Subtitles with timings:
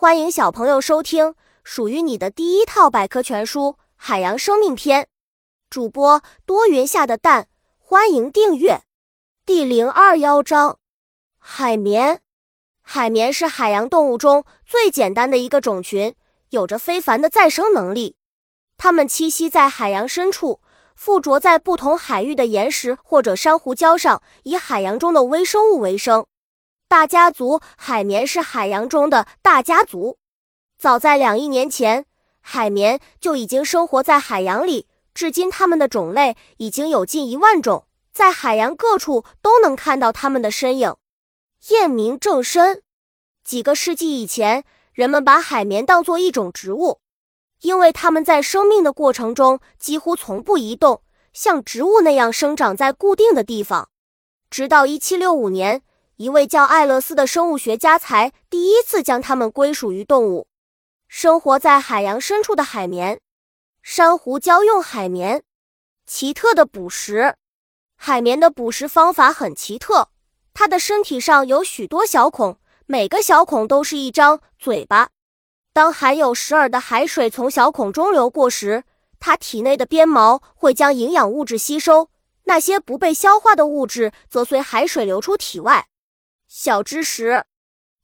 [0.00, 5.02] 欢迎小朋友收听属于你的第一套百科全书《海洋生命篇》。
[5.68, 8.80] 主播多云下的蛋，欢迎订阅。
[9.44, 10.78] 第零二幺章：
[11.38, 12.22] 海绵。
[12.80, 16.14] 海绵是海洋动物中最简单的一个种群，
[16.48, 18.16] 有着非凡的再生能力。
[18.78, 20.62] 它们栖息在海洋深处，
[20.94, 26.24] 附着在不同海域的岩石或者珊瑚礁上，以海洋中的微生物为生。
[26.90, 30.18] 大家族海绵是海洋中的大家族。
[30.76, 32.04] 早在两亿年前，
[32.40, 34.88] 海绵就已经生活在海洋里。
[35.14, 40.96] 至今，它们的种类已经有近一万种，在海洋各处都能看到它们的身影。
[41.68, 42.82] 验明正身。
[43.44, 46.98] 几个世纪以前，人们把海绵当作一种植物，
[47.60, 51.02] 因为它们在生命的过程中几乎从不移动，
[51.32, 53.90] 像植物那样生长在固定的地方。
[54.50, 55.82] 直到一七六五年。
[56.20, 60.48] 一位叫艾勒斯的生物学家才第一次将它们归属于动物。
[61.08, 63.22] 生活在海洋深处的海绵，
[63.82, 65.42] 珊瑚礁用海绵。
[66.06, 67.36] 奇特的捕食，
[67.96, 70.10] 海绵的捕食方法很奇特。
[70.52, 75.08] 它的身体上有许多小孔，每个小孔都是一张嘴巴。
[75.72, 78.84] 当含有食饵的海水从小孔中流过时，
[79.18, 82.10] 它体内的鞭毛会将营养物质吸收，
[82.44, 85.86] 那些不被消化的物质则随海水流出体外。
[86.52, 87.44] 小知识：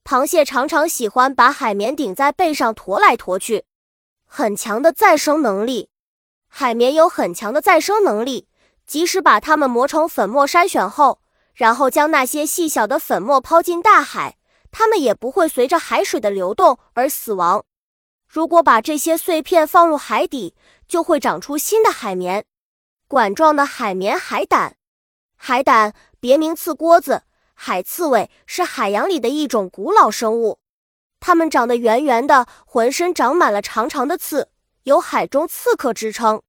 [0.05, 3.64] 螃蟹常常喜欢把海绵顶在背上驮来驮去。
[4.25, 5.91] 很强的再生能力，
[6.47, 8.47] 海绵有很强的再生能力。
[8.86, 11.20] 即使把它们磨成粉末筛选后，
[11.55, 14.39] 然后将那些细小的粉末抛进大海，
[14.70, 17.64] 它们也不会随着海水的流动而死亡。
[18.28, 20.55] 如果把这些碎片放入海底，
[20.86, 22.44] 就会长出新的海绵。
[23.08, 24.77] 管状的海绵海胆，
[25.34, 27.24] 海胆别名刺锅子。
[27.59, 30.61] 海刺猬是海洋里的一种古老生物，
[31.19, 34.51] 它们长得圆圆的，浑身长满了长长的刺，
[34.85, 36.43] 有“海中刺客”之称。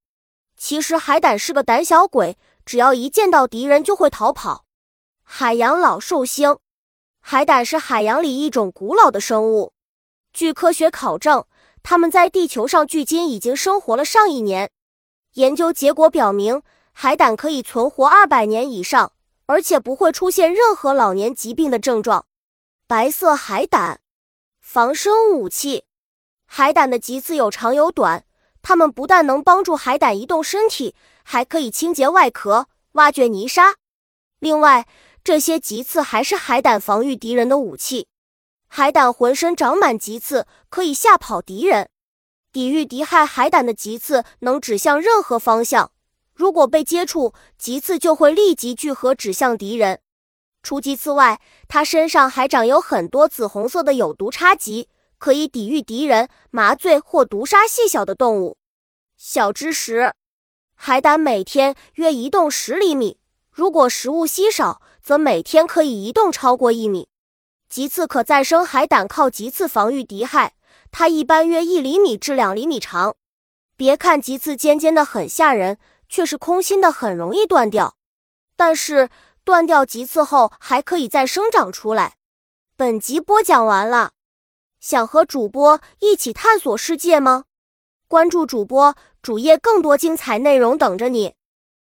[0.57, 4.65] 其实海胆是个胆小鬼，只要一见到敌人就会逃跑。
[5.23, 6.57] 海洋老寿星，
[7.21, 9.73] 海胆是海洋里一种古老的生物。
[10.33, 11.45] 据科学考证，
[11.81, 14.69] 它们在地球上距今已经生活了上亿年。
[15.33, 16.61] 研究结果表明，
[16.91, 19.13] 海胆可以存活二百年以上。
[19.47, 22.25] 而且不会出现任何老年疾病的症状。
[22.85, 24.01] 白色海胆，
[24.61, 25.85] 防身武器。
[26.45, 28.25] 海胆的棘刺有长有短，
[28.61, 33.75] 它们不但能帮助海胆移动身体，还可以清洁外壳、挖掘泥沙。
[34.39, 34.87] 另外，
[35.23, 38.07] 这些棘刺还是海胆防御敌人的武器。
[38.69, 41.89] 海胆浑身长满棘刺，可以吓跑敌人。
[42.51, 45.91] 抵御敌害，海胆的棘刺能指向任何方向。
[46.37, 50.01] 如果被接触，棘刺就会立即聚合指向敌人。
[50.61, 54.87] 除棘刺外，它身上还长有很多紫红色的有毒插棘，
[55.17, 58.55] 可以抵御敌人麻醉或毒杀细小的动物。
[59.17, 60.13] 小知识：
[60.75, 63.17] 海胆每天约移动十厘米，
[63.49, 67.07] 如果食物稀少，则每天可以移动超过一米。
[67.67, 70.53] 棘刺可再生，海胆靠棘刺防御敌害，
[70.91, 73.15] 它一般约一厘米至两厘米长。
[73.75, 75.79] 别看棘刺尖尖的很吓人。
[76.09, 77.95] 却是空心的，很容易断掉。
[78.55, 79.09] 但是
[79.43, 82.15] 断掉几次后还可以再生长出来。
[82.75, 84.11] 本集播讲完了，
[84.79, 87.45] 想和主播一起探索世界吗？
[88.07, 91.36] 关注主播主页，更多精彩内容等着你。